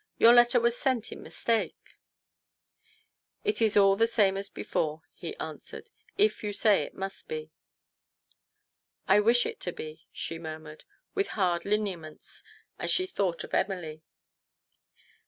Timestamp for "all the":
3.77-4.07